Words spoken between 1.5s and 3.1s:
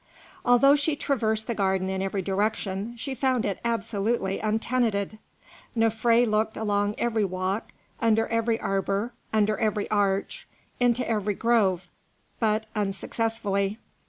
garden in every direction,